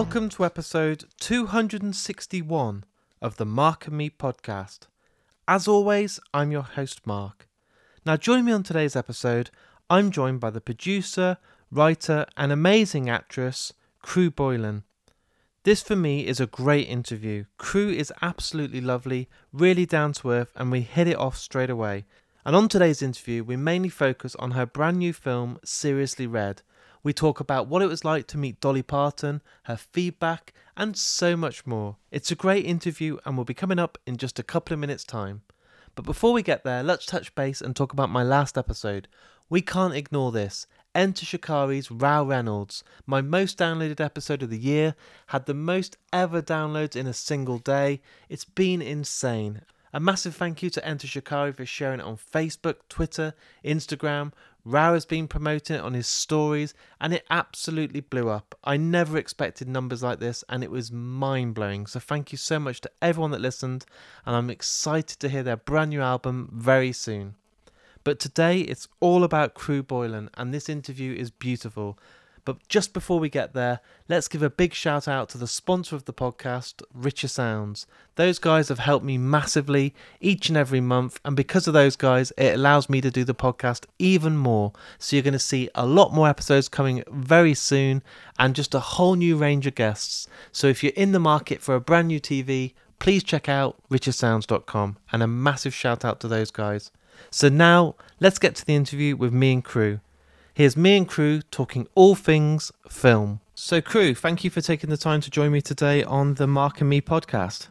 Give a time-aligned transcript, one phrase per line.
[0.00, 2.84] Welcome to episode 261
[3.20, 4.86] of the Mark and Me podcast.
[5.46, 7.46] As always, I'm your host, Mark.
[8.06, 9.50] Now, join me on today's episode.
[9.90, 11.36] I'm joined by the producer,
[11.70, 14.84] writer, and amazing actress, Krew Boylan.
[15.64, 17.44] This for me is a great interview.
[17.58, 22.06] Krew is absolutely lovely, really down to earth, and we hit it off straight away.
[22.46, 26.62] And on today's interview, we mainly focus on her brand new film, Seriously Red.
[27.02, 31.36] We talk about what it was like to meet Dolly Parton, her feedback, and so
[31.36, 31.96] much more.
[32.10, 35.04] It's a great interview and will be coming up in just a couple of minutes'
[35.04, 35.42] time.
[35.94, 39.08] But before we get there, let's touch base and talk about my last episode.
[39.48, 40.66] We can't ignore this.
[40.94, 44.94] Enter Shikari's Rou Reynolds, my most downloaded episode of the year,
[45.28, 48.00] had the most ever downloads in a single day.
[48.28, 49.62] It's been insane.
[49.92, 54.32] A massive thank you to Enter Shikari for sharing it on Facebook, Twitter, Instagram.
[54.64, 58.54] Rou has been promoting it on his stories and it absolutely blew up.
[58.62, 61.86] I never expected numbers like this and it was mind blowing.
[61.86, 63.86] So, thank you so much to everyone that listened,
[64.26, 67.36] and I'm excited to hear their brand new album very soon.
[68.04, 71.98] But today it's all about Krew Boylan, and this interview is beautiful.
[72.44, 75.96] But just before we get there, let's give a big shout out to the sponsor
[75.96, 77.86] of the podcast, Richer Sounds.
[78.16, 82.32] Those guys have helped me massively each and every month, and because of those guys,
[82.36, 84.72] it allows me to do the podcast even more.
[84.98, 88.02] So you're going to see a lot more episodes coming very soon
[88.38, 90.26] and just a whole new range of guests.
[90.52, 94.98] So if you're in the market for a brand new TV, please check out richersounds.com
[95.12, 96.90] and a massive shout out to those guys.
[97.30, 100.00] So now let's get to the interview with me and Krew.
[100.60, 103.40] Here's me and Krew talking all things film.
[103.54, 106.82] So, Krew, thank you for taking the time to join me today on the Mark
[106.82, 107.68] and Me podcast.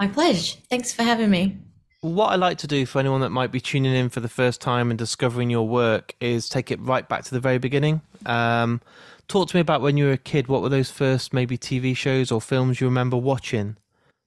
[0.00, 0.58] My pleasure.
[0.68, 1.56] Thanks for having me.
[2.00, 4.60] What I like to do for anyone that might be tuning in for the first
[4.60, 8.02] time and discovering your work is take it right back to the very beginning.
[8.26, 8.80] Um,
[9.28, 10.48] talk to me about when you were a kid.
[10.48, 13.76] What were those first maybe TV shows or films you remember watching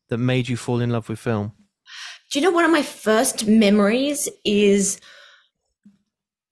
[0.07, 1.51] that made you fall in love with film?
[2.31, 5.01] Do you know one of my first memories is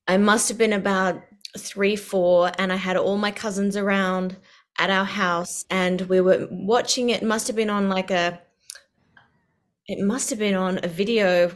[0.07, 1.21] I must have been about
[1.57, 4.37] three, four, and I had all my cousins around
[4.77, 7.23] at our house, and we were watching it.
[7.23, 8.41] Must have been on like a,
[9.87, 11.51] it must have been on a video,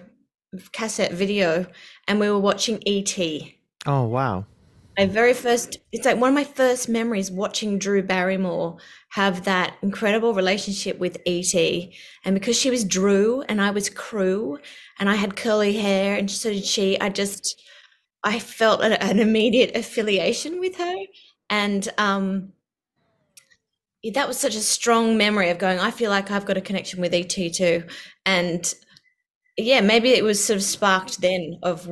[0.72, 1.68] cassette video,
[2.08, 3.60] and we were watching E.T.
[3.86, 4.46] Oh, wow.
[4.98, 8.78] My very first, it's like one of my first memories watching Drew Barrymore
[9.12, 11.94] have that incredible relationship with E.T.
[12.26, 14.58] And because she was Drew and I was Krew
[15.00, 17.62] and I had curly hair and so did she, I just,
[18.24, 20.96] I felt an, immediate affiliation with her.
[21.50, 22.54] And um,
[24.14, 27.02] that was such a strong memory of going, I feel like I've got a connection
[27.02, 27.84] with ET too.
[28.26, 28.74] And
[29.58, 31.88] yeah, maybe it was sort of sparked then of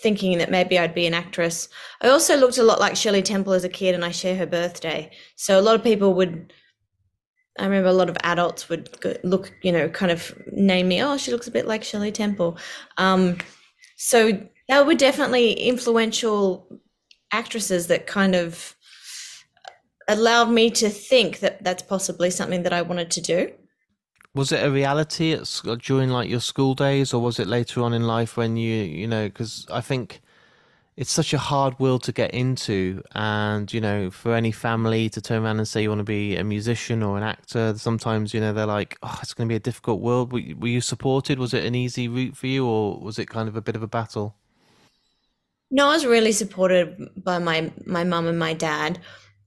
[0.00, 1.68] thinking that maybe I'd be an actress.
[2.00, 4.46] I also looked a lot like Shirley Temple as a kid, and I share her
[4.46, 5.10] birthday.
[5.36, 6.52] So a lot of people would.
[7.58, 8.88] I remember a lot of adults would
[9.24, 11.02] look, you know, kind of name me.
[11.02, 12.56] Oh, she looks a bit like Shirley Temple.
[12.96, 13.36] Um,
[13.96, 16.66] so that were definitely influential
[17.30, 18.74] actresses that kind of
[20.08, 23.52] allowed me to think that that's possibly something that I wanted to do.
[24.34, 27.92] Was it a reality at, during like your school days, or was it later on
[27.92, 30.22] in life when you, you know, because I think
[30.96, 35.20] it's such a hard world to get into, and you know, for any family to
[35.20, 38.40] turn around and say you want to be a musician or an actor, sometimes you
[38.40, 40.38] know they're like, "Oh, it's going to be a difficult world." Were
[40.76, 41.38] you supported?
[41.38, 43.82] Was it an easy route for you, or was it kind of a bit of
[43.82, 44.34] a battle?
[45.72, 49.00] No, I was really supported by my my mum and my dad.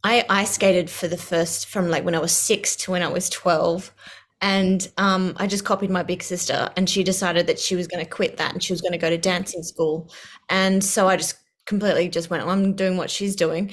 [0.03, 3.07] I ice skated for the first from like when I was six to when I
[3.09, 3.93] was twelve,
[4.41, 8.03] and um, I just copied my big sister, and she decided that she was going
[8.03, 10.11] to quit that and she was going to go to dancing school,
[10.49, 11.35] and so I just
[11.67, 13.71] completely just went, I'm doing what she's doing,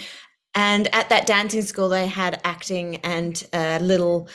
[0.55, 4.29] and at that dancing school they had acting and a little.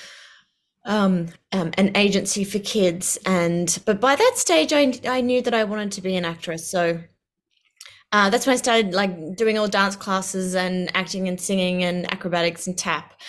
[0.85, 5.53] Um, um, an agency for kids, and but by that stage, I I knew that
[5.53, 6.69] I wanted to be an actress.
[6.71, 7.01] So
[8.11, 12.11] uh, that's when I started like doing all dance classes and acting and singing and
[12.11, 13.19] acrobatics and tap.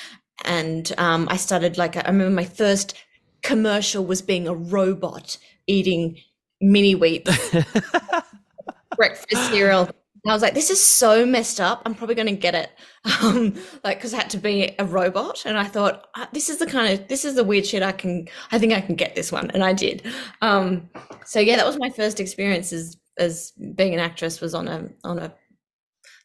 [0.45, 2.95] And um, I started like I remember my first
[3.43, 5.37] commercial was being a robot
[5.67, 6.19] eating
[6.61, 7.25] mini wheat
[8.97, 9.91] breakfast cereal.
[10.25, 11.83] And I was like, this is so messed up.
[11.87, 12.71] I'm probably going to get it.
[13.23, 13.55] Um,
[13.85, 15.47] like, cause I had to be a robot.
[15.47, 17.93] And I thought, ah, this is the kind of, this is the weird shit I
[17.93, 19.51] can, I think I can get this one.
[19.53, 20.03] And I did.
[20.43, 20.91] Um,
[21.25, 24.89] so yeah, that was my first experience as as being an actress was on a
[25.05, 25.35] on a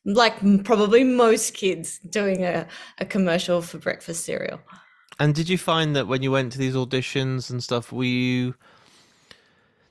[0.06, 0.36] like
[0.66, 2.68] probably most kids doing a,
[3.00, 4.60] a commercial for breakfast cereal.
[5.20, 8.56] And did you find that when you went to these auditions and stuff, were you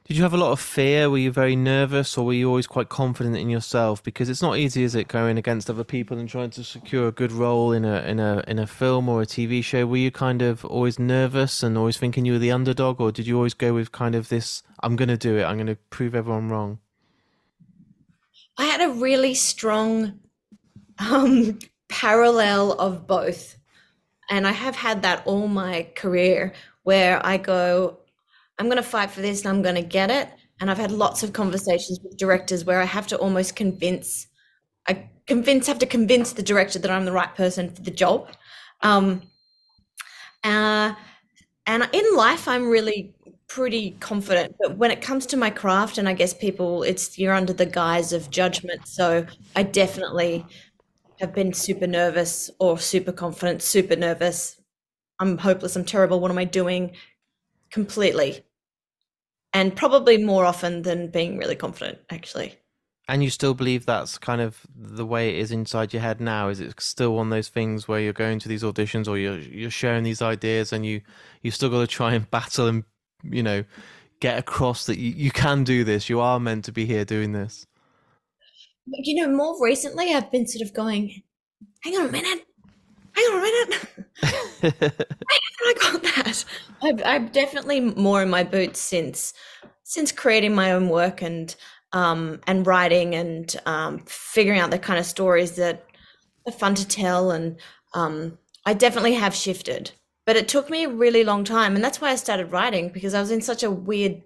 [0.04, 1.08] Did you have a lot of fear?
[1.08, 4.02] Were you very nervous, or were you always quite confident in yourself?
[4.02, 7.12] Because it's not easy, is it, going against other people and trying to secure a
[7.12, 9.86] good role in a in a in a film or a TV show?
[9.86, 13.26] Were you kind of always nervous and always thinking you were the underdog, or did
[13.26, 14.62] you always go with kind of this?
[14.82, 15.44] I'm going to do it.
[15.44, 16.80] I'm going to prove everyone wrong.
[18.58, 20.20] I had a really strong
[20.98, 21.58] um,
[21.88, 23.56] parallel of both,
[24.30, 26.52] and I have had that all my career,
[26.82, 27.98] where I go,
[28.58, 30.28] I'm going to fight for this and I'm going to get it.
[30.60, 34.28] And I've had lots of conversations with directors where I have to almost convince,
[34.88, 38.28] I convince, have to convince the director that I'm the right person for the job.
[38.80, 39.22] Um,
[40.44, 40.94] uh,
[41.66, 43.14] and in life, I'm really
[43.54, 44.54] pretty confident.
[44.60, 47.66] But when it comes to my craft, and I guess people, it's you're under the
[47.66, 48.86] guise of judgment.
[48.88, 49.26] So
[49.56, 50.46] I definitely
[51.20, 54.60] have been super nervous or super confident, super nervous.
[55.18, 55.76] I'm hopeless.
[55.76, 56.20] I'm terrible.
[56.20, 56.92] What am I doing?
[57.70, 58.44] Completely
[59.52, 62.54] and probably more often than being really confident actually
[63.08, 66.48] and you still believe that's kind of the way it is inside your head now
[66.48, 69.38] is it still one of those things where you're going to these auditions or you're
[69.38, 71.00] you're sharing these ideas and you
[71.42, 72.84] you still got to try and battle and
[73.22, 73.64] you know
[74.20, 77.32] get across that you, you can do this you are meant to be here doing
[77.32, 77.66] this
[78.86, 81.22] you know more recently i've been sort of going
[81.82, 82.46] hang on a minute
[83.14, 83.88] hang on a minute
[85.64, 86.44] I got that.
[86.82, 89.32] I've, I'm definitely more in my boots since
[89.84, 91.54] since creating my own work and
[91.92, 95.84] um, and writing and um, figuring out the kind of stories that
[96.46, 97.30] are fun to tell.
[97.30, 97.58] And
[97.94, 99.92] um, I definitely have shifted,
[100.24, 103.14] but it took me a really long time, and that's why I started writing because
[103.14, 104.22] I was in such a weird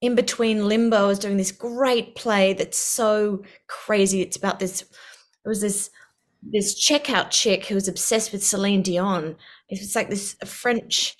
[0.00, 0.96] in between limbo.
[0.96, 4.22] I was doing this great play that's so crazy.
[4.22, 4.82] It's about this.
[4.82, 5.90] It was this
[6.42, 9.36] this checkout chick who was obsessed with Celine Dion.
[9.68, 11.16] It was like this French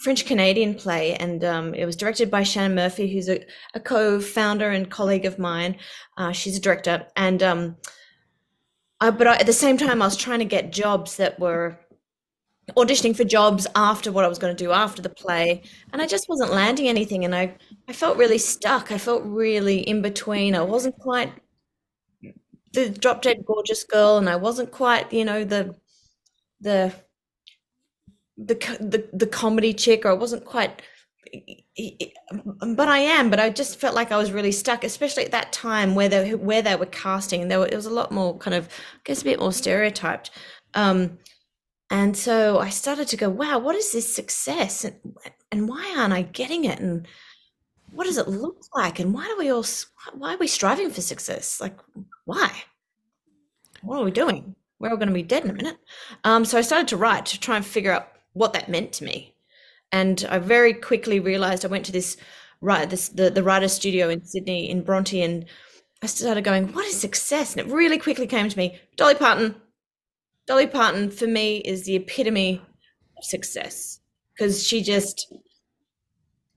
[0.00, 4.70] French Canadian play, and um, it was directed by Shannon Murphy, who's a, a co-founder
[4.70, 5.76] and colleague of mine.
[6.16, 7.76] Uh, she's a director, and um,
[9.00, 11.78] I, but I, at the same time, I was trying to get jobs that were
[12.76, 15.62] auditioning for jobs after what I was going to do after the play,
[15.92, 17.56] and I just wasn't landing anything, and I
[17.88, 18.92] I felt really stuck.
[18.92, 20.54] I felt really in between.
[20.54, 21.32] I wasn't quite
[22.72, 25.74] the drop dead gorgeous girl, and I wasn't quite, you know, the
[26.60, 26.94] the
[28.36, 30.82] the the, the comedy chick, or I wasn't quite.
[32.60, 33.30] But I am.
[33.30, 36.34] But I just felt like I was really stuck, especially at that time where they
[36.34, 37.42] where they were casting.
[37.42, 40.30] And there it was a lot more kind of, I guess, a bit more stereotyped.
[40.74, 41.18] Um,
[41.90, 44.96] and so I started to go, wow, what is this success, and
[45.50, 47.06] and why aren't I getting it, and
[47.92, 49.64] what does it look like, and why do we all
[50.14, 51.60] why are we striving for success?
[51.60, 51.78] Like,
[52.24, 52.50] why?
[53.82, 54.54] What are we doing?
[54.78, 55.76] We're all going to be dead in a minute.
[56.24, 59.04] Um, so I started to write to try and figure out what that meant to
[59.04, 59.34] me.
[59.92, 62.16] And I very quickly realized I went to this
[62.60, 65.46] right this the, the writer studio in Sydney in Bronte and
[66.02, 67.52] I started going, what is success?
[67.52, 69.54] And it really quickly came to me, Dolly Parton.
[70.50, 72.60] Dolly Parton for me is the epitome
[73.16, 74.00] of success
[74.34, 75.32] because she just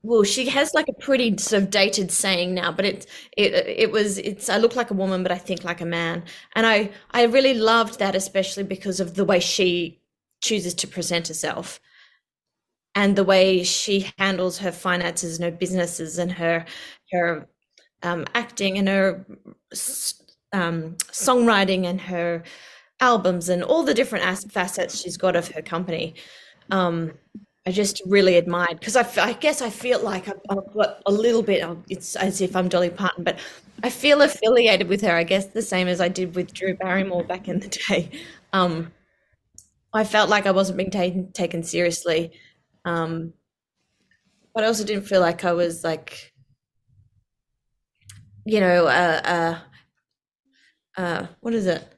[0.02, 3.92] well she has like a pretty sort of dated saying now but it it it
[3.92, 6.24] was it's i look like a woman but i think like a man.
[6.56, 10.00] And i i really loved that especially because of the way she
[10.40, 11.78] chooses to present herself
[12.96, 16.64] and the way she handles her finances and her businesses and her
[17.12, 17.46] her
[18.02, 19.24] um, acting and her
[20.52, 22.42] um, songwriting and her
[23.00, 26.14] albums and all the different facets she's got of her company
[26.70, 27.12] um,
[27.66, 31.10] I just really admired because I, I, guess I feel like I've, I've, got a
[31.10, 31.66] little bit.
[31.88, 33.38] It's as if I'm Dolly Parton, but
[33.82, 35.12] I feel affiliated with her.
[35.12, 38.10] I guess the same as I did with Drew Barrymore back in the day.
[38.52, 38.92] Um,
[39.94, 42.32] I felt like I wasn't being taken taken seriously,
[42.84, 43.32] um,
[44.54, 46.32] but I also didn't feel like I was like,
[48.44, 49.58] you know, uh,
[50.98, 51.93] uh, uh, what is it?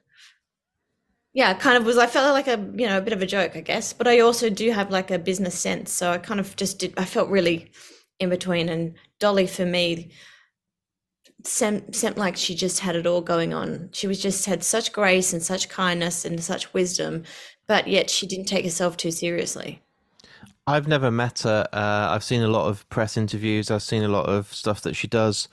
[1.36, 1.98] Yeah, kind of was.
[1.98, 3.92] I felt like a you know a bit of a joke, I guess.
[3.92, 6.94] But I also do have like a business sense, so I kind of just did.
[6.96, 7.70] I felt really
[8.18, 10.12] in between, and Dolly for me
[11.44, 13.90] seemed, seemed like she just had it all going on.
[13.92, 17.24] She was just had such grace and such kindness and such wisdom,
[17.66, 19.82] but yet she didn't take herself too seriously.
[20.66, 21.68] I've never met her.
[21.70, 23.70] Uh, I've seen a lot of press interviews.
[23.70, 25.48] I've seen a lot of stuff that she does,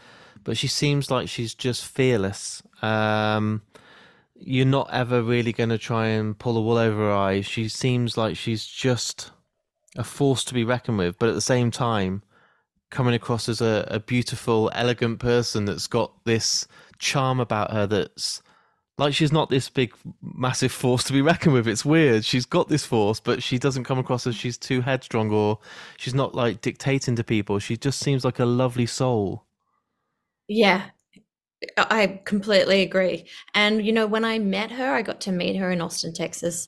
[0.45, 2.63] but she seems like she's just fearless.
[2.81, 3.63] Um,
[4.45, 7.45] you're not ever really going to try and pull the wool over her eyes.
[7.47, 9.31] She seems like she's just
[9.97, 12.23] a force to be reckoned with, but at the same time,
[12.91, 16.67] coming across as a, a beautiful, elegant person that's got this
[16.99, 18.41] charm about her that's
[18.97, 21.67] Like she's not this big, massive force to be reckoned with.
[21.67, 22.25] It's weird.
[22.25, 25.59] She's got this force, but she doesn't come across as she's too headstrong or
[25.97, 27.59] she's not like dictating to people.
[27.59, 29.45] She just seems like a lovely soul.
[30.47, 30.91] Yeah,
[31.77, 33.27] I completely agree.
[33.53, 36.67] And you know, when I met her, I got to meet her in Austin, Texas,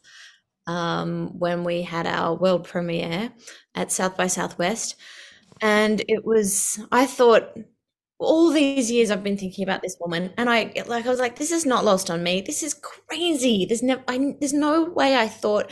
[0.67, 3.31] um, when we had our world premiere
[3.75, 4.95] at South by Southwest.
[5.61, 7.57] And it was, I thought,
[8.17, 11.37] all these years I've been thinking about this woman, and I like I was like,
[11.37, 12.41] this is not lost on me.
[12.41, 13.65] This is crazy.
[13.65, 15.71] There's never, I, there's no way I thought,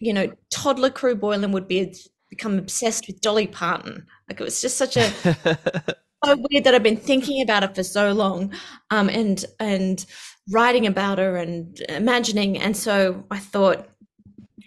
[0.00, 1.94] you know, toddler Krew Boylan would be
[2.30, 4.06] become obsessed with Dolly Parton.
[4.28, 7.82] Like it was just such a so weird that I've been thinking about her for
[7.82, 8.52] so long,
[8.90, 10.04] um, and and
[10.50, 12.58] writing about her and imagining.
[12.58, 13.88] And so I thought,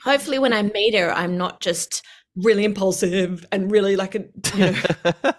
[0.03, 2.03] hopefully, when I meet her, I'm not just
[2.36, 4.24] really impulsive and really like a
[4.55, 4.75] you know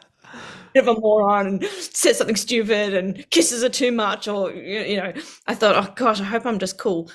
[0.76, 5.12] of a moron and says something stupid and kisses her too much or you know
[5.46, 7.10] i thought oh gosh i hope i'm just cool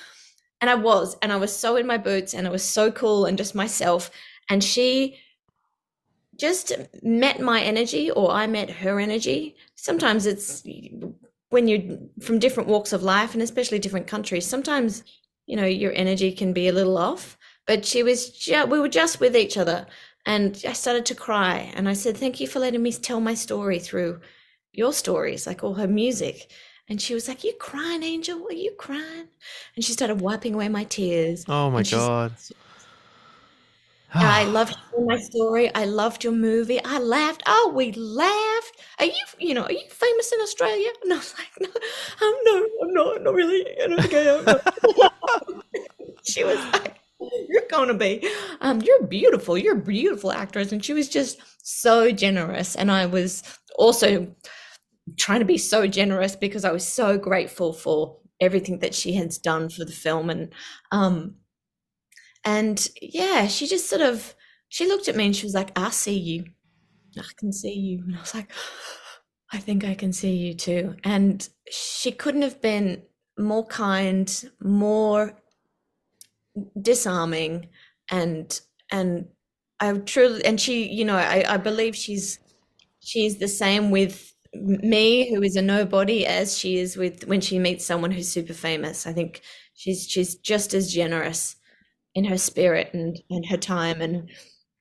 [0.60, 3.24] and i was and i was so in my boots and i was so cool
[3.24, 4.10] and just myself
[4.50, 5.16] and she
[6.38, 10.62] just met my energy or i met her energy sometimes it's
[11.50, 15.02] when you're from different walks of life and especially different countries sometimes
[15.46, 17.36] you know your energy can be a little off
[17.68, 19.86] but she was just, we were just with each other
[20.24, 21.70] and I started to cry.
[21.74, 24.20] And I said, Thank you for letting me tell my story through
[24.72, 26.50] your stories, like all her music.
[26.88, 28.46] And she was like, You crying, Angel?
[28.46, 29.28] Are you crying?
[29.76, 31.44] And she started wiping away my tears.
[31.46, 32.32] Oh my God.
[34.12, 35.72] I loved my story.
[35.74, 36.82] I loved your movie.
[36.84, 37.42] I laughed.
[37.46, 38.76] Oh, we laughed.
[38.98, 40.90] Are you, you know, are you famous in Australia?
[41.02, 41.68] And I was like, no,
[42.20, 43.64] I'm no, I'm not, not really.
[44.04, 44.42] okay,
[46.24, 46.98] she was like,
[47.48, 48.28] you're going to be
[48.60, 53.06] um, you're beautiful you're a beautiful actress and she was just so generous and i
[53.06, 53.42] was
[53.76, 54.32] also
[55.16, 59.38] trying to be so generous because i was so grateful for everything that she has
[59.38, 60.52] done for the film and
[60.92, 61.34] um
[62.48, 64.34] and yeah she just sort of
[64.68, 66.44] she looked at me and she was like i see you.
[67.18, 68.04] I can see you.
[68.04, 68.50] And i was like
[69.52, 70.96] i think i can see you too.
[71.04, 73.02] And she couldn't have been
[73.38, 74.28] more kind
[74.62, 75.22] more
[76.80, 77.68] disarming
[78.10, 79.26] and and
[79.80, 82.38] I truly and she you know I, I believe she's
[83.00, 87.58] she's the same with me who is a nobody as she is with when she
[87.58, 89.06] meets someone who's super famous.
[89.06, 89.42] I think
[89.74, 91.56] she's she's just as generous
[92.18, 94.28] in her spirit and and her time and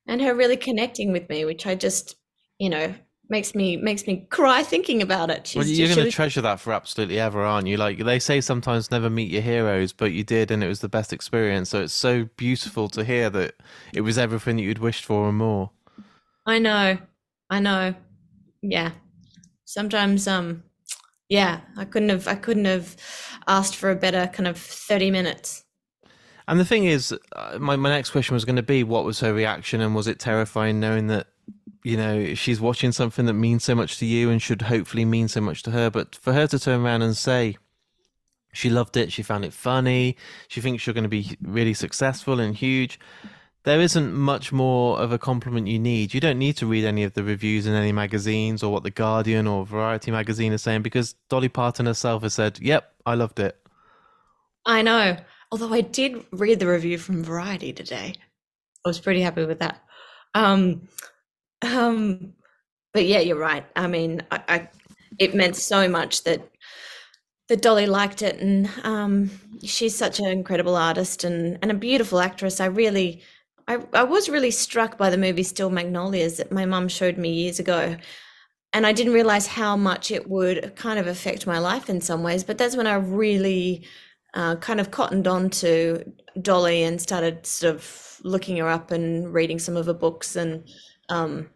[0.07, 2.15] and her really connecting with me which I just
[2.59, 2.93] you know
[3.29, 5.47] makes me makes me cry thinking about it.
[5.47, 7.77] She's, well, you're going to treasure that for absolutely ever, aren't you?
[7.77, 10.89] Like they say, sometimes never meet your heroes, but you did, and it was the
[10.89, 11.69] best experience.
[11.69, 13.55] So it's so beautiful to hear that
[13.93, 15.71] it was everything that you'd wished for and more.
[16.45, 16.97] I know,
[17.49, 17.95] I know.
[18.61, 18.91] Yeah,
[19.65, 20.63] sometimes, um,
[21.29, 22.95] yeah, I couldn't have, I couldn't have
[23.47, 25.63] asked for a better kind of thirty minutes.
[26.47, 29.19] And the thing is, uh, my my next question was going to be, what was
[29.19, 31.27] her reaction, and was it terrifying knowing that
[31.87, 35.29] you know, she's watching something that means so much to you and should hopefully mean
[35.29, 35.89] so much to her.
[35.89, 37.55] But for her to turn around and say
[38.51, 40.17] she loved it, she found it funny,
[40.49, 42.99] she thinks you're going to be really successful and huge,
[43.63, 46.13] there isn't much more of a compliment you need.
[46.13, 48.91] You don't need to read any of the reviews in any magazines or what The
[48.91, 53.39] Guardian or Variety magazine is saying because Dolly Parton herself has said, yep, I loved
[53.39, 53.57] it.
[54.65, 55.15] I know.
[55.51, 58.13] Although I did read the review from Variety today.
[58.85, 59.81] I was pretty happy with that.
[60.33, 60.87] Um,
[61.61, 62.33] um,
[62.93, 63.65] but yeah, you're right.
[63.75, 64.69] I mean, I, I,
[65.19, 66.49] it meant so much that
[67.47, 69.31] that Dolly liked it, and um,
[69.63, 72.59] she's such an incredible artist and and a beautiful actress.
[72.59, 73.21] I really,
[73.67, 77.31] I, I was really struck by the movie Steel Magnolias that my mum showed me
[77.31, 77.95] years ago,
[78.73, 82.21] and I didn't realize how much it would kind of affect my life in some
[82.21, 82.43] ways.
[82.43, 83.85] But that's when I really
[84.37, 86.03] uh, kind of cottoned on to
[86.41, 90.63] Dolly and started sort of looking her up and reading some of her books and
[91.09, 91.49] um,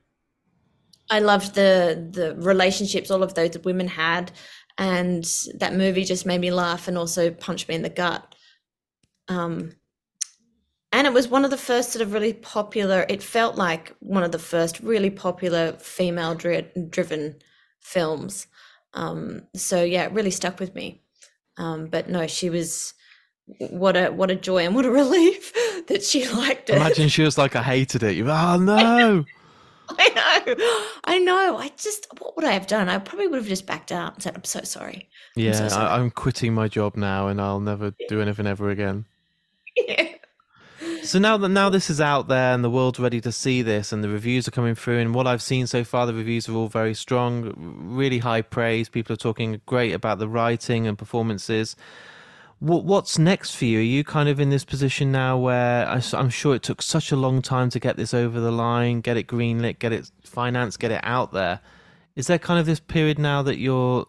[1.12, 4.32] I loved the the relationships all of those women had,
[4.78, 8.34] and that movie just made me laugh and also punched me in the gut.
[9.28, 9.74] Um,
[10.94, 13.06] and it was one of the first sort of really popular.
[13.10, 17.36] It felt like one of the first really popular female driven
[17.82, 18.48] films.
[18.94, 21.01] Um, so yeah, it really stuck with me.
[21.62, 22.94] Um, but no, she was
[23.70, 25.54] what a what a joy and what a relief
[25.88, 26.78] that she liked it.
[26.78, 28.16] Imagine she was like, I hated it.
[28.16, 29.24] You, oh no.
[30.00, 30.86] I know.
[31.04, 31.58] I know.
[31.58, 32.88] I just, what would I have done?
[32.88, 35.10] I probably would have just backed out and said, I'm so sorry.
[35.36, 35.86] I'm yeah, so sorry.
[35.86, 39.06] I, am quitting my job now and I'll never do anything ever again.
[39.76, 40.16] Yeah.
[41.04, 43.92] So now that now this is out there and the world's ready to see this
[43.92, 46.54] and the reviews are coming through and what I've seen so far the reviews are
[46.54, 48.88] all very strong, really high praise.
[48.88, 51.76] People are talking great about the writing and performances.
[52.60, 53.80] What what's next for you?
[53.80, 57.12] Are you kind of in this position now where I, am sure it took such
[57.12, 60.80] a long time to get this over the line, get it greenlit, get it financed,
[60.80, 61.62] get it out there?
[62.16, 64.06] Is there kind of this period now that you're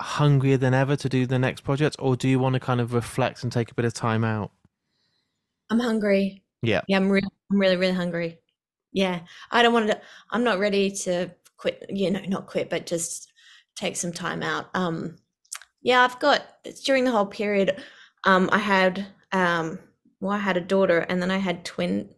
[0.00, 2.94] hungrier than ever to do the next project, or do you want to kind of
[2.94, 4.52] reflect and take a bit of time out?
[5.70, 6.42] I'm hungry.
[6.62, 6.82] Yeah.
[6.88, 8.38] Yeah, I'm really, I'm really, really hungry.
[8.92, 9.20] Yeah,
[9.50, 10.00] I don't want to.
[10.30, 11.86] I'm not ready to quit.
[11.90, 13.30] You know, not quit, but just
[13.76, 14.68] take some time out.
[14.74, 15.16] Um,
[15.82, 17.82] yeah, I've got it's during the whole period.
[18.24, 19.78] Um, I had um,
[20.20, 22.08] well, I had a daughter, and then I had twin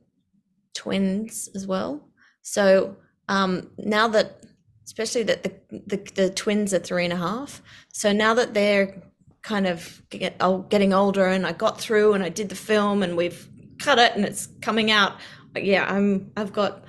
[0.74, 2.08] twins as well.
[2.42, 2.96] So
[3.28, 4.44] um, now that
[4.88, 5.52] especially that the,
[5.86, 7.60] the, the twins are three and a half.
[7.92, 9.02] So now that they're
[9.48, 10.38] kind of get,
[10.68, 13.48] getting older, and I got through, and I did the film, and we've
[13.80, 15.14] cut it, and it's coming out.
[15.56, 16.84] Yeah, I'm I've got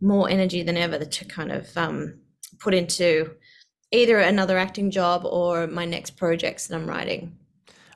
[0.00, 2.18] more energy than ever to kind of um,
[2.58, 3.30] put into
[3.92, 7.36] either another acting job or my next projects that I'm writing.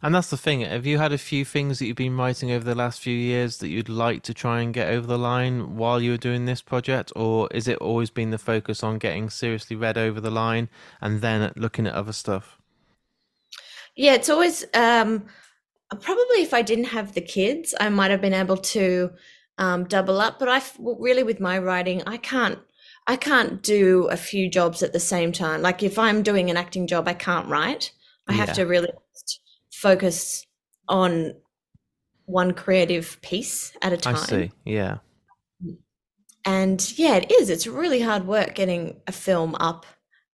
[0.00, 0.60] And that's the thing.
[0.60, 3.56] Have you had a few things that you've been writing over the last few years
[3.58, 6.60] that you'd like to try and get over the line while you were doing this
[6.60, 7.10] project?
[7.16, 10.68] Or is it always been the focus on getting Seriously Red over the line
[11.00, 12.60] and then looking at other stuff?
[13.96, 15.26] Yeah, it's always um,
[15.90, 19.10] probably if I didn't have the kids, I might have been able to
[19.58, 20.38] um, double up.
[20.38, 22.58] But I really, with my writing, I can't.
[23.06, 25.60] I can't do a few jobs at the same time.
[25.60, 27.92] Like if I'm doing an acting job, I can't write.
[28.26, 28.88] I have to really
[29.70, 30.46] focus
[30.88, 31.34] on
[32.24, 34.16] one creative piece at a time.
[34.16, 34.52] I see.
[34.64, 34.98] Yeah.
[36.46, 37.50] And yeah, it is.
[37.50, 39.84] It's really hard work getting a film up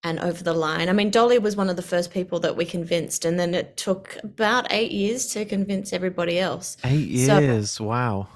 [0.02, 0.88] and over the line.
[0.88, 3.76] I mean, Dolly was one of the first people that we convinced, and then it
[3.76, 6.76] took about eight years to convince everybody else.
[6.84, 8.28] Eight years, so, wow.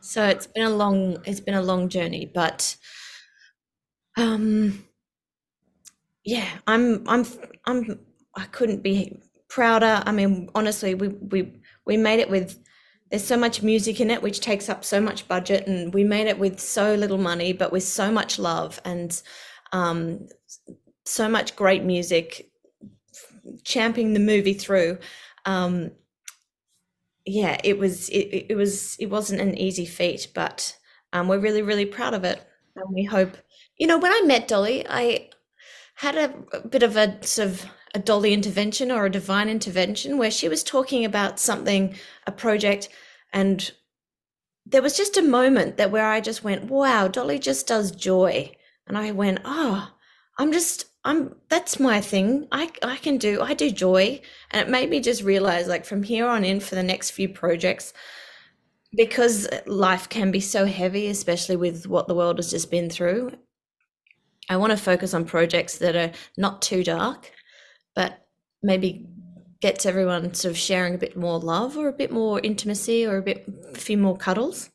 [0.00, 2.76] So it's been a long, it's been a long journey, but
[4.16, 4.84] um,
[6.24, 7.26] yeah, I'm, I'm,
[7.66, 7.98] I'm,
[8.36, 10.02] I couldn't be prouder.
[10.06, 11.52] I mean, honestly, we we
[11.84, 12.58] we made it with
[13.10, 16.26] there's so much music in it which takes up so much budget and we made
[16.26, 19.22] it with so little money but with so much love and
[19.72, 20.28] um,
[21.04, 22.50] so much great music
[23.64, 24.98] champing the movie through
[25.44, 25.90] um,
[27.24, 30.76] yeah it was it, it was it wasn't an easy feat but
[31.12, 32.42] um, we're really really proud of it
[32.76, 33.36] and we hope
[33.78, 35.28] you know when i met dolly i
[35.96, 40.18] had a, a bit of a sort of a Dolly intervention or a divine intervention
[40.18, 42.88] where she was talking about something, a project,
[43.32, 43.72] and
[44.66, 48.52] there was just a moment that where I just went, wow, Dolly just does joy.
[48.92, 49.90] And I went, oh,
[50.38, 52.46] I'm just, I'm, that's my thing.
[52.52, 54.20] I, I can do, I do joy.
[54.50, 57.28] And it made me just realize like from here on in for the next few
[57.28, 57.94] projects,
[58.94, 63.32] because life can be so heavy, especially with what the world has just been through.
[64.50, 67.32] I want to focus on projects that are not too dark
[67.94, 68.26] but
[68.62, 69.06] maybe
[69.60, 73.18] gets everyone sort of sharing a bit more love or a bit more intimacy or
[73.18, 74.70] a bit a few more cuddles.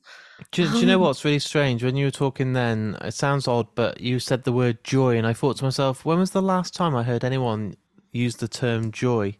[0.51, 1.83] Do, um, do, you know what's really strange?
[1.83, 5.25] When you were talking then, it sounds odd, but you said the word joy, and
[5.25, 7.75] I thought to myself, when was the last time I heard anyone
[8.11, 9.35] use the term joy?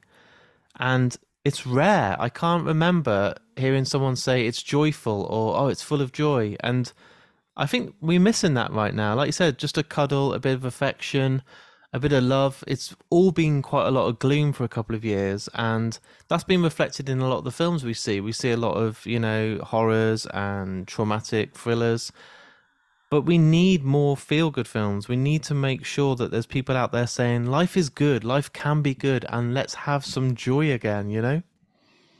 [0.79, 2.15] And it's rare.
[2.19, 6.55] I can't remember hearing someone say it's joyful or oh, it's full of joy.
[6.59, 6.91] And
[7.55, 9.15] I think we're missing that right now.
[9.15, 11.41] Like you said, just a cuddle, a bit of affection,
[11.97, 12.63] a bit of love.
[12.67, 16.43] It's all been quite a lot of gloom for a couple of years, and that's
[16.43, 18.21] been reflected in a lot of the films we see.
[18.21, 22.11] We see a lot of, you know, horrors and traumatic thrillers.
[23.09, 25.07] But we need more feel good films.
[25.07, 28.51] We need to make sure that there's people out there saying life is good, life
[28.51, 31.41] can be good, and let's have some joy again, you know?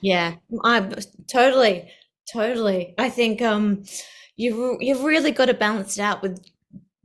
[0.02, 0.90] Yeah, I
[1.32, 1.92] totally,
[2.32, 2.96] totally.
[2.98, 3.84] I think um
[4.38, 6.40] you you've really got to balance it out with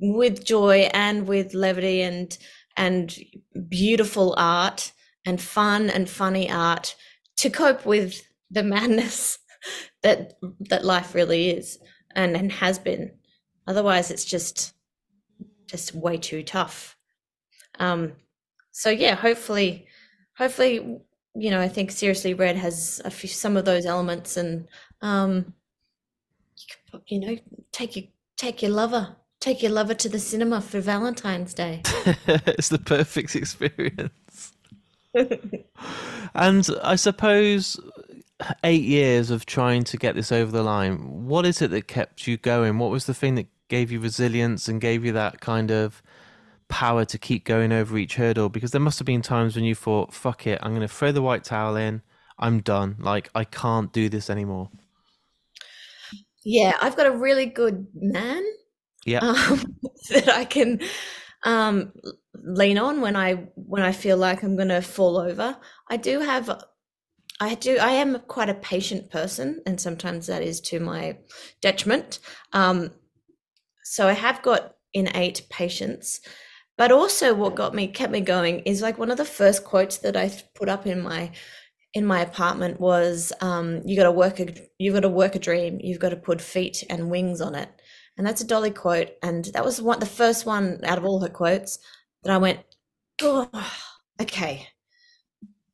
[0.03, 2.37] with joy and with levity and
[2.77, 3.17] and
[3.69, 4.93] beautiful art
[5.25, 6.95] and fun and funny art
[7.37, 9.39] to cope with the madness
[10.03, 11.79] that that life really is
[12.15, 13.13] and, and has been.
[13.67, 14.75] Otherwise it's just
[15.67, 16.97] just way too tough.
[17.79, 18.13] Um
[18.73, 19.87] so yeah hopefully
[20.37, 20.99] hopefully
[21.35, 24.67] you know i think seriously red has a few some of those elements and
[25.03, 25.53] um
[27.07, 27.37] you know
[27.71, 28.07] take your
[28.37, 31.83] take your lover Take your lover to the cinema for Valentine's Day.
[32.27, 34.53] it's the perfect experience.
[36.33, 37.81] and I suppose
[38.63, 42.29] eight years of trying to get this over the line, what is it that kept
[42.29, 42.79] you going?
[42.79, 46.05] What was the thing that gave you resilience and gave you that kind of
[46.69, 48.49] power to keep going over each hurdle?
[48.49, 51.11] Because there must have been times when you thought, fuck it, I'm going to throw
[51.11, 52.03] the white towel in.
[52.39, 52.95] I'm done.
[53.01, 54.71] Like, I can't do this anymore.
[56.45, 58.45] Yeah, I've got a really good man
[59.05, 59.19] Yeah.
[59.21, 59.77] um,
[60.11, 60.81] that I can
[61.45, 61.93] um,
[62.35, 65.57] lean on when I when I feel like I'm going to fall over.
[65.91, 66.63] I do have
[67.41, 71.19] I do I am quite a patient person and sometimes that is to my
[71.61, 72.21] detriment.
[72.53, 72.91] Um,
[73.85, 76.21] so I have got innate patience.
[76.79, 79.99] But also what got me kept me going is like one of the first quotes
[79.99, 81.31] that I put up in my
[81.95, 85.39] in my apartment was um, you got to work a you got to work a
[85.39, 87.69] dream you've got to put feet and wings on it
[88.19, 91.21] and that's a dolly quote and that was one the first one out of all
[91.21, 91.79] her quotes
[92.23, 92.61] that i went
[93.23, 93.49] oh
[94.21, 94.69] okay.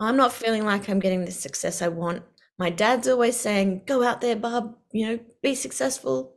[0.01, 2.23] I'm not feeling like i'm getting the success i want.
[2.59, 6.35] My dad's always saying go out there Bob, you know be successful.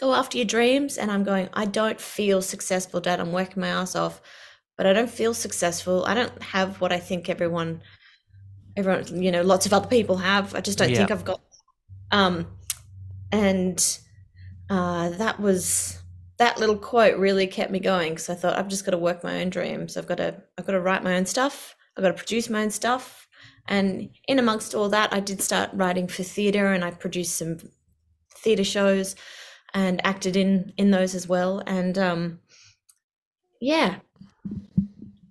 [0.00, 0.98] Go after your dreams.
[0.98, 3.20] And i'm going i don't feel successful dad.
[3.20, 4.20] I'm working my ass off
[4.76, 6.04] but i don't feel successful.
[6.06, 7.82] I don't have what i think everyone
[8.76, 10.54] everyone you know lots of other people have.
[10.54, 10.96] I just don't Yeah.
[10.98, 11.40] think i've got
[12.10, 12.46] um
[13.30, 13.98] and
[14.70, 15.98] uh that was
[16.38, 19.22] that little quote really kept me going because i thought i've just got to work
[19.22, 19.96] my own dreams.
[19.96, 21.74] I've got to i've got to write my own stuff.
[21.96, 23.28] I've got to produce my own stuff.
[23.68, 27.58] And in amongst all that i did start writing for theatre and i produced some
[28.36, 29.14] theatre shows
[29.74, 31.62] and acted in in those as well.
[31.66, 32.40] And um
[33.60, 33.96] yeah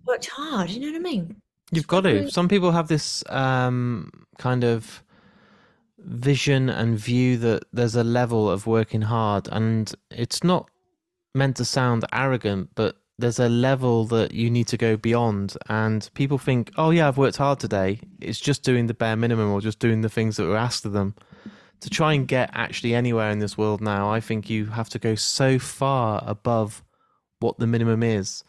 [0.06, 1.42] worked hard you know what i mean?
[1.72, 2.30] You've got to.
[2.30, 5.02] Some people have this um, kind of
[6.04, 10.70] vision and view that there's a level of working hard, and it's not
[11.34, 15.56] meant to sound arrogant, but there's a level that you need to go beyond.
[15.70, 18.00] And people think, oh, yeah, I've worked hard today.
[18.20, 20.94] It's just doing the bare minimum or just doing the things that were asked of
[20.94, 21.16] them.
[21.82, 25.00] To try and get actually anywhere in this world now, I think you have to
[25.00, 26.84] go so far above
[27.40, 28.44] what the minimum is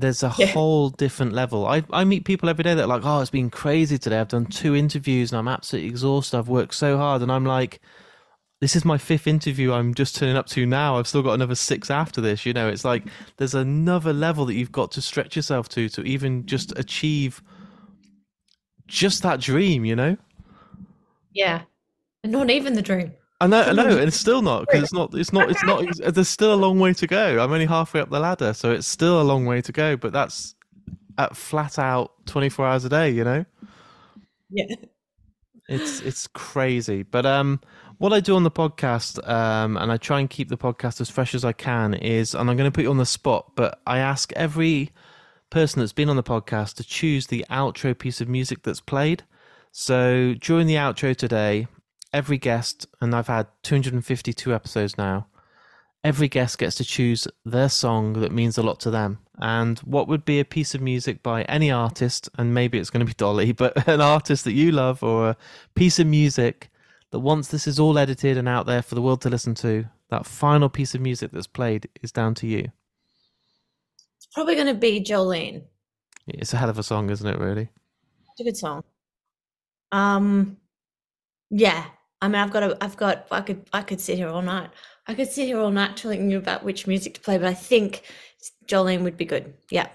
[0.00, 0.46] there's a Yeah.
[0.46, 1.66] whole different level.
[1.66, 4.18] I, I meet people every day that are like, oh, it's been crazy today.
[4.20, 6.38] I've done two interviews and I'm absolutely exhausted.
[6.38, 7.22] I've worked so hard.
[7.22, 7.80] And I'm like,
[8.60, 10.98] this is my fifth interview I'm just turning up to now.
[10.98, 12.44] I've still got another six after this.
[12.46, 13.04] You know, it's like
[13.36, 17.42] there's another level that you've got to stretch yourself to to even just achieve
[18.86, 20.16] just that dream, you know?
[21.32, 21.62] yeah
[22.24, 24.92] and not even the dream I know, I know, and it's still not because it's
[24.92, 26.14] not, it's not, it's not.
[26.14, 27.38] There's still a long way to go.
[27.38, 29.96] I'm only halfway up the ladder, so it's still a long way to go.
[29.96, 30.56] But that's
[31.18, 33.10] at flat out 24 hours a day.
[33.10, 33.44] You know,
[34.50, 34.74] yeah
[35.68, 37.02] it's it's crazy.
[37.02, 37.60] But um,
[37.98, 41.10] what I do on the podcast, um, and I try and keep the podcast as
[41.10, 43.80] fresh as I can, is, and I'm going to put you on the spot, but
[43.86, 44.90] I ask every
[45.50, 49.24] person that's been on the podcast to choose the outro piece of music that's played.
[49.70, 51.68] So during the outro today,
[52.12, 55.26] every guest, and I've had 252 episodes now,
[56.04, 59.18] every guest gets to choose their song that means a lot to them.
[59.40, 63.00] And what would be a piece of music by any artist, and maybe it's going
[63.00, 65.36] to be Dolly, but an artist that you love, or a
[65.74, 66.70] piece of music
[67.10, 69.86] that once this is all edited and out there for the world to listen to,
[70.10, 72.70] that final piece of music that's played is down to you.
[74.16, 75.62] it's probably going to be jolene
[76.26, 77.68] It's a hell of a song, isn't it, really?
[78.30, 78.84] it's a good song
[79.92, 80.56] um
[81.50, 81.86] yeah
[82.22, 84.70] i mean i've got a i've got i could i could sit here all night
[85.06, 87.54] i could sit here all night telling you about which music to play but i
[87.54, 88.02] think
[88.66, 89.88] jolene would be good yeah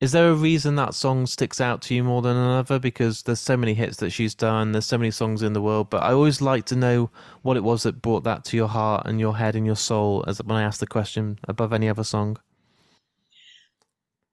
[0.00, 2.80] Is there a reason that song sticks out to you more than another?
[2.80, 5.88] Because there's so many hits that she's done, there's so many songs in the world,
[5.90, 7.10] but I always like to know
[7.42, 10.24] what it was that brought that to your heart and your head and your soul
[10.26, 12.38] as when I ask the question above any other song.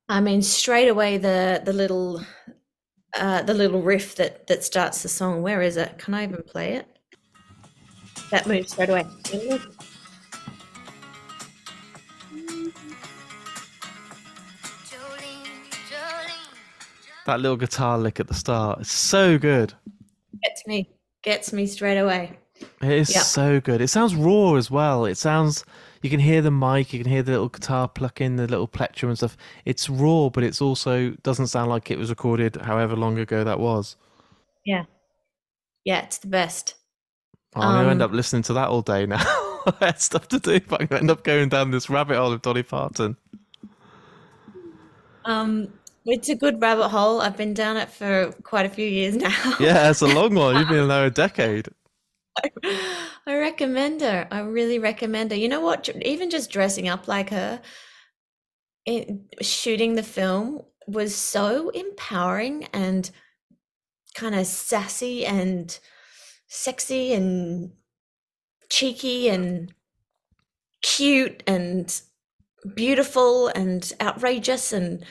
[0.09, 2.21] I mean, straight away the the little
[3.13, 5.41] uh, the little riff that that starts the song.
[5.41, 5.97] Where is it?
[5.97, 6.94] Can I even play it?
[8.31, 9.05] That moves straight away.
[17.25, 19.73] That little guitar lick at the start, it's so good.
[20.43, 20.89] Gets me,
[21.23, 22.37] gets me straight away.
[22.81, 23.23] It is Yep.
[23.23, 23.81] so good.
[23.81, 25.05] It sounds raw as well.
[25.05, 25.65] It sounds
[26.03, 28.67] you can hear the mic, you can hear the little guitar pluck in, the little
[28.67, 29.35] plectrum and stuff.
[29.65, 33.59] It's raw, but it's also doesn't sound like it was recorded however long ago that
[33.59, 33.95] was.
[34.63, 34.85] Yeah,
[35.83, 36.75] yeah, it's the best.
[37.61, 39.21] I'm gonna end Um, up listening to that all day now.
[39.81, 42.31] I had stuff to do, but I'm gonna end up going down this rabbit hole
[42.33, 43.17] of Dolly Parton.
[45.25, 45.73] Um,
[46.05, 47.21] it's a good rabbit hole.
[47.21, 49.33] I've been down it for quite a few years now.
[49.57, 50.57] Yeah, it's a long one.
[50.57, 51.69] You've been there a decade.
[53.27, 54.27] I recommend her.
[54.31, 55.37] I really recommend her.
[55.37, 55.89] You know what?
[56.03, 57.61] Even just dressing up like her,
[58.85, 59.09] it,
[59.41, 63.09] shooting the film was so empowering and
[64.15, 65.79] kind of sassy and
[66.47, 67.71] sexy and
[68.69, 69.73] cheeky and
[70.81, 72.01] cute and
[72.75, 75.05] beautiful and outrageous and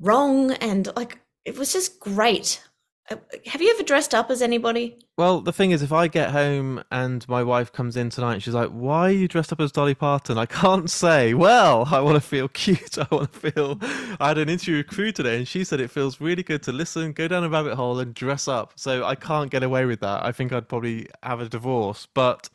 [0.00, 2.65] wrong and like it was just great.
[3.08, 3.16] Uh,
[3.46, 4.98] have you ever dressed up as anybody?
[5.16, 8.54] Well, the thing is, if I get home and my wife comes in tonight she's
[8.54, 10.38] like, Why are you dressed up as Dolly Parton?
[10.38, 12.98] I can't say, Well, I want to feel cute.
[12.98, 13.78] I want to feel.
[14.18, 16.72] I had an interview with Krew today and she said it feels really good to
[16.72, 18.72] listen, go down a rabbit hole and dress up.
[18.76, 20.24] So I can't get away with that.
[20.24, 22.08] I think I'd probably have a divorce.
[22.12, 22.48] But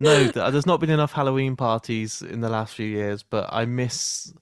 [0.00, 4.32] no, there's not been enough Halloween parties in the last few years, but I miss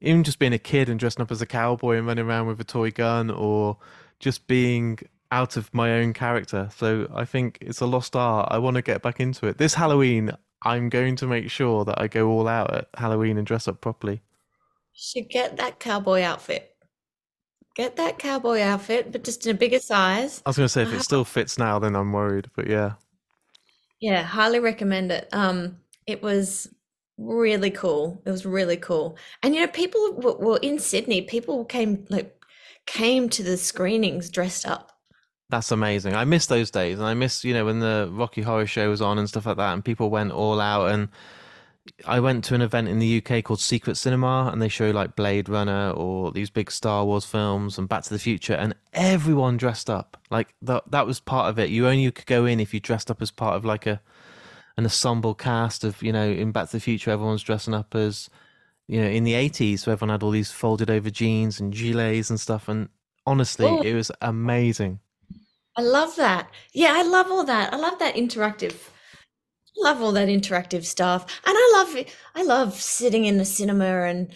[0.00, 2.60] even just being a kid and dressing up as a cowboy and running around with
[2.60, 3.78] a toy gun or
[4.24, 4.98] just being
[5.30, 6.70] out of my own character.
[6.74, 8.48] So I think it's a lost art.
[8.50, 9.58] I want to get back into it.
[9.58, 10.32] This Halloween,
[10.62, 13.82] I'm going to make sure that I go all out at Halloween and dress up
[13.82, 14.22] properly.
[14.94, 16.74] Should get that cowboy outfit.
[17.76, 20.40] Get that cowboy outfit, but just in a bigger size.
[20.46, 22.48] I was going to say if it still fits now, then I'm worried.
[22.56, 22.92] But yeah,
[24.00, 25.28] yeah, highly recommend it.
[25.32, 26.68] Um, it was
[27.18, 28.22] really cool.
[28.24, 31.22] It was really cool, and you know, people were, were in Sydney.
[31.22, 32.33] People came like
[32.86, 34.92] came to the screenings dressed up.
[35.50, 36.14] That's amazing.
[36.14, 39.02] I miss those days, and I miss you know when the Rocky Horror Show was
[39.02, 40.90] on and stuff like that, and people went all out.
[40.90, 41.08] And
[42.06, 45.16] I went to an event in the UK called Secret Cinema, and they show like
[45.16, 49.58] Blade Runner or these big Star Wars films and Back to the Future, and everyone
[49.58, 50.16] dressed up.
[50.30, 51.70] Like that that was part of it.
[51.70, 54.00] You only could go in if you dressed up as part of like a
[54.76, 57.10] an ensemble cast of you know in Back to the Future.
[57.10, 58.30] Everyone's dressing up as
[58.86, 62.30] you know, in the 80s, so everyone had all these folded over jeans and gilets
[62.30, 62.68] and stuff.
[62.68, 62.88] And
[63.26, 63.80] honestly, oh.
[63.80, 65.00] it was amazing.
[65.76, 66.50] I love that.
[66.72, 67.72] Yeah, I love all that.
[67.72, 68.74] I love that interactive.
[69.76, 71.24] Love all that interactive stuff.
[71.44, 74.32] And I love I love sitting in the cinema and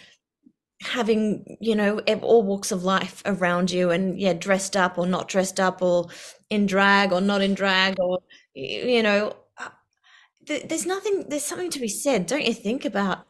[0.81, 5.29] having, you know, all walks of life around you and yeah, dressed up or not
[5.29, 6.07] dressed up or
[6.49, 8.19] in drag or not in drag or
[8.53, 9.69] you know, uh,
[10.45, 13.25] there's nothing there's something to be said, don't you think about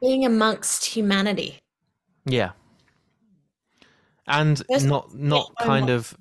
[0.00, 1.60] being amongst humanity.
[2.24, 2.52] Yeah.
[4.26, 6.16] And There's not not kind of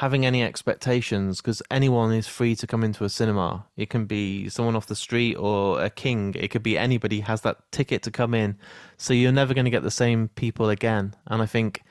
[0.00, 3.66] having any expectations because anyone is free to come into a cinema.
[3.76, 6.34] It can be someone off the street or a king.
[6.38, 8.56] It could be anybody has that ticket to come in.
[8.96, 11.14] So you're never going to get the same people again.
[11.26, 11.82] And I think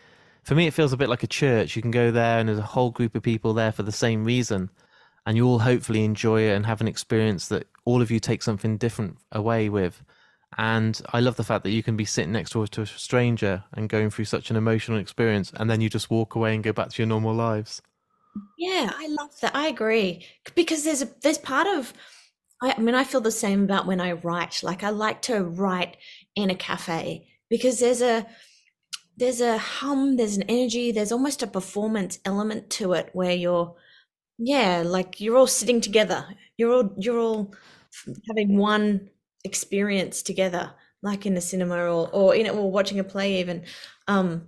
[0.42, 1.76] for me, it feels a bit like a church.
[1.76, 4.26] You can go there and there's a whole group of people there for the same
[4.26, 4.72] reason.
[5.28, 8.42] And you all hopefully enjoy it and have an experience that all of you take
[8.42, 10.04] something different away with.
[10.58, 13.64] And I love the fact that you can be sitting next door to a stranger
[13.74, 16.74] and going through such an emotional experience, and then you just walk away and go
[16.74, 17.82] back to your normal lives.
[18.58, 19.56] Yeah, I love that.
[19.56, 21.94] I agree because there's a there's part of
[22.62, 24.62] I, I mean I feel the same about when I write.
[24.64, 25.98] Like I like to write
[26.36, 28.26] in a cafe because there's a
[29.18, 33.76] there's a hum, there's an energy, there's almost a performance element to it where you're
[34.38, 36.26] yeah, like you're all sitting together.
[36.58, 37.54] You're all you're all
[38.28, 39.10] having one
[39.44, 40.72] experience together,
[41.02, 43.64] like in the cinema or or in it or watching a play even.
[44.08, 44.48] Um,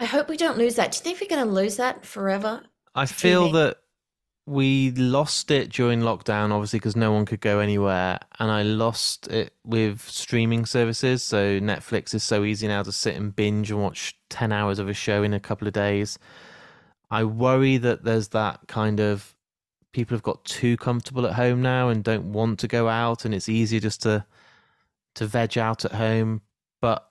[0.00, 0.92] I hope we don't lose that.
[0.92, 2.62] Do you think we're going to lose that forever?
[2.94, 3.78] I feel that
[4.46, 8.18] we lost it during lockdown, obviously, because no one could go anywhere.
[8.38, 11.22] And I lost it with streaming services.
[11.22, 14.88] So Netflix is so easy now to sit and binge and watch 10 hours of
[14.88, 16.18] a show in a couple of days.
[17.10, 19.33] I worry that there's that kind of
[19.94, 23.32] people have got too comfortable at home now and don't want to go out and
[23.32, 24.26] it's easier just to
[25.14, 26.42] to veg out at home.
[26.80, 27.08] But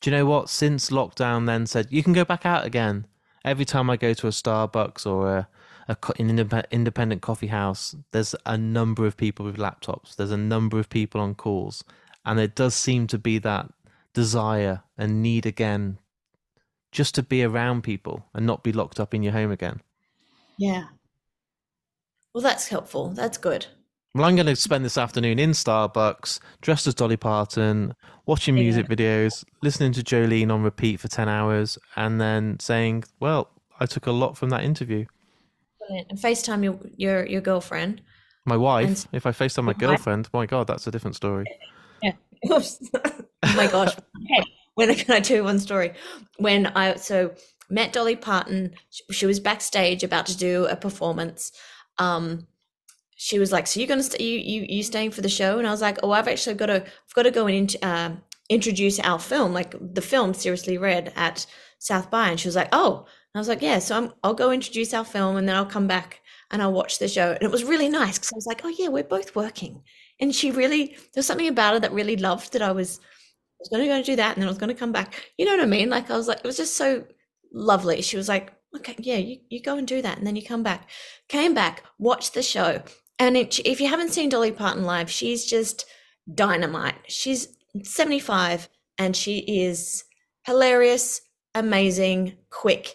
[0.00, 0.50] do you know what?
[0.50, 3.06] Since lockdown then said you can go back out again.
[3.44, 5.48] Every time i go to a starbucks or a,
[5.88, 10.14] a an independent coffee house there's a number of people with laptops.
[10.14, 11.82] There's a number of people on calls.
[12.24, 13.72] And there does seem to be that
[14.12, 15.98] desire and need again
[16.92, 19.80] just to be around people and not be locked up in your home again.
[20.58, 20.84] Yeah
[22.34, 23.10] well, that's helpful.
[23.10, 23.66] That's good.
[24.14, 27.94] Well, I'm going to spend this afternoon in Starbucks, dressed as Dolly Parton,
[28.26, 28.94] watching music yeah.
[28.94, 34.06] videos, listening to Jolene on repeat for 10 hours, and then saying, well, I took
[34.06, 35.06] a lot from that interview.
[35.80, 36.08] Brilliant.
[36.10, 38.02] And FaceTime your, your, your girlfriend.
[38.44, 38.86] My wife.
[38.86, 41.46] And if I FaceTime my girlfriend, my God, that's a different story.
[42.02, 42.12] Yeah.
[42.50, 42.62] oh
[43.42, 43.94] my gosh.
[43.94, 44.50] Okay.
[44.74, 45.92] When can I tell you one story?
[46.38, 47.32] When I, so
[47.68, 48.74] met Dolly Parton,
[49.10, 51.52] she was backstage about to do a performance
[51.98, 52.46] um,
[53.16, 55.66] she was like, "So you're gonna st- you you you staying for the show?" And
[55.66, 58.10] I was like, "Oh, I've actually got to I've got to go and uh,
[58.48, 61.46] introduce our film, like the film, Seriously Red at
[61.78, 64.34] South by." And she was like, "Oh," and I was like, "Yeah." So I'm I'll
[64.34, 67.32] go introduce our film, and then I'll come back and I'll watch the show.
[67.32, 69.82] And it was really nice because I was like, "Oh yeah, we're both working."
[70.20, 73.68] And she really there's something about her that really loved that I was I was
[73.68, 75.30] going to go do that, and then I was going to come back.
[75.38, 75.90] You know what I mean?
[75.90, 77.04] Like I was like, it was just so
[77.52, 78.02] lovely.
[78.02, 80.18] She was like, okay, yeah, you, you go and do that.
[80.18, 80.88] And then you come back.
[81.28, 82.82] Came back, watched the show.
[83.18, 85.86] And it, if you haven't seen Dolly Parton live, she's just
[86.32, 86.96] dynamite.
[87.06, 87.48] She's
[87.82, 90.04] 75 and she is
[90.44, 91.20] hilarious,
[91.54, 92.94] amazing, quick.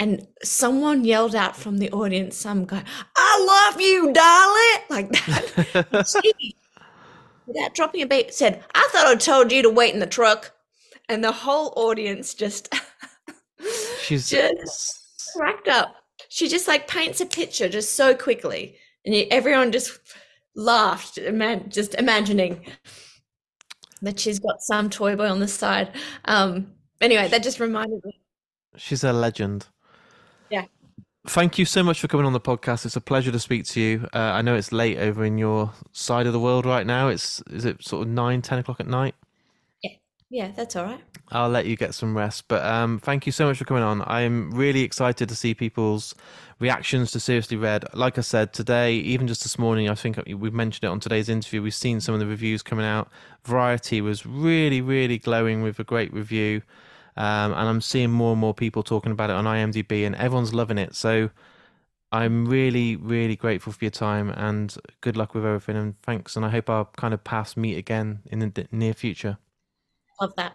[0.00, 2.82] and someone yelled out from the audience, some guy,
[3.16, 6.22] I love you, darling, like that.
[6.22, 6.56] she,
[7.46, 10.52] without dropping a beat, said, I thought I told you to wait in the truck.
[11.08, 12.74] And the whole audience just,
[14.00, 15.03] She's just
[15.36, 15.94] cracked up.
[16.28, 18.76] She just like paints a picture just so quickly.
[19.04, 19.98] And everyone just
[20.56, 21.18] laughed,
[21.68, 22.64] just imagining
[24.02, 25.90] that she's got some toy boy on the side.
[26.26, 28.20] Um, anyway, that just reminded me.
[28.76, 29.66] she's a legend.
[30.50, 30.64] Yeah.
[31.26, 32.84] Thank you so much for coming on the podcast.
[32.84, 34.08] It's a pleasure to speak to you.
[34.12, 37.08] Uh, I know it's late over in your side of the world right now.
[37.08, 39.14] It's is it sort of nine, ten o'clock at night?
[39.82, 39.90] Yeah,
[40.30, 41.00] Yeah, that's all right.
[41.34, 42.46] I'll let you get some rest.
[42.46, 44.02] But um, thank you so much for coming on.
[44.06, 46.14] I'm really excited to see people's
[46.60, 47.84] reactions to Seriously Red.
[47.92, 51.28] Like I said today, even just this morning, I think we've mentioned it on today's
[51.28, 51.60] interview.
[51.60, 53.10] We've seen some of the reviews coming out.
[53.44, 56.62] Variety was really, really glowing with a great review.
[57.16, 60.54] Um, and I'm seeing more and more people talking about it on IMDb, and everyone's
[60.54, 60.94] loving it.
[60.94, 61.30] So
[62.12, 65.76] I'm really, really grateful for your time and good luck with everything.
[65.76, 66.36] And thanks.
[66.36, 69.38] And I hope our kind of paths meet again in the near future.
[70.20, 70.52] Love that.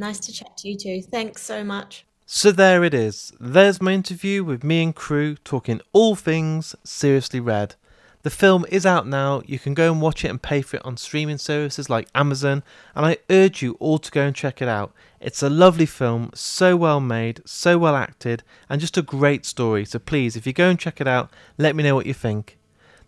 [0.00, 1.02] Nice to chat to you too.
[1.02, 2.06] Thanks so much.
[2.24, 3.34] So there it is.
[3.38, 7.74] There's my interview with me and Krew talking all things seriously Red.
[8.22, 9.42] The film is out now.
[9.44, 12.62] You can go and watch it and pay for it on streaming services like Amazon,
[12.94, 14.94] and I urge you all to go and check it out.
[15.20, 19.84] It's a lovely film, so well made, so well acted, and just a great story.
[19.84, 22.56] So please, if you go and check it out, let me know what you think.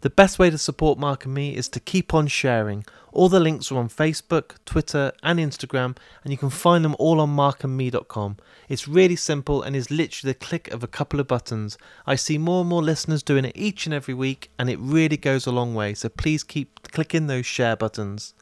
[0.03, 2.85] The best way to support Mark and me is to keep on sharing.
[3.13, 7.21] All the links are on Facebook, Twitter, and Instagram, and you can find them all
[7.21, 8.39] on markandme.com.
[8.71, 11.77] It's really simple and is literally the click of a couple of buttons.
[12.07, 15.19] I see more and more listeners doing it each and every week, and it really
[15.19, 18.33] goes a long way, so please keep clicking those share buttons.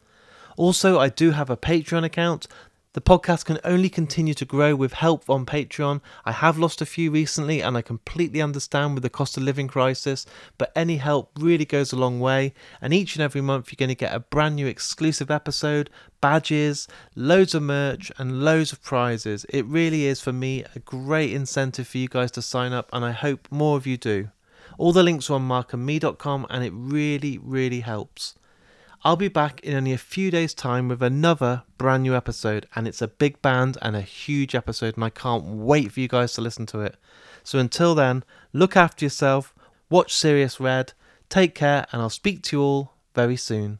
[0.55, 2.47] Also, I do have a Patreon account.
[2.93, 6.01] The podcast can only continue to grow with help on Patreon.
[6.25, 9.69] I have lost a few recently, and I completely understand with the cost of living
[9.69, 10.25] crisis,
[10.57, 12.53] but any help really goes a long way.
[12.81, 16.89] And each and every month, you're going to get a brand new exclusive episode, badges,
[17.15, 19.45] loads of merch, and loads of prizes.
[19.47, 23.05] It really is, for me, a great incentive for you guys to sign up, and
[23.05, 24.31] I hope more of you do.
[24.77, 28.35] All the links are on markandme.com, and it really, really helps.
[29.03, 32.87] I'll be back in only a few days' time with another brand new episode, and
[32.87, 36.33] it's a big band and a huge episode, and I can't wait for you guys
[36.33, 36.97] to listen to it.
[37.43, 39.55] So until then, look after yourself,
[39.89, 40.93] watch Serious Red,
[41.29, 43.79] take care, and I'll speak to you all very soon.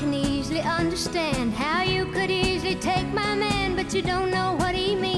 [0.00, 4.74] Can easily understand how you could easily take my man, but you don't know what
[4.74, 5.09] he means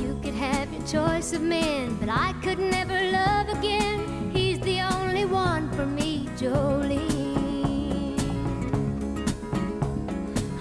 [0.00, 4.30] You could have your choice of men, but I could never love again.
[4.32, 8.18] He's the only one for me, Jolene.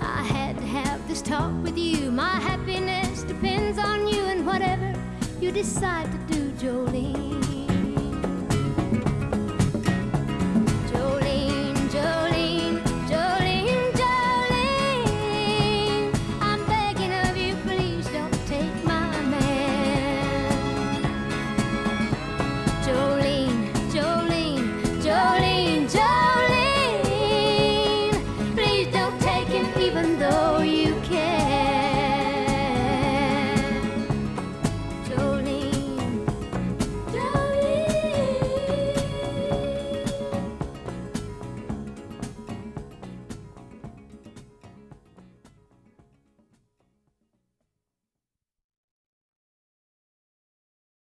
[0.01, 2.11] I had to have this talk with you.
[2.11, 4.93] My happiness depends on you and whatever
[5.39, 7.42] you decide to do, Jolene.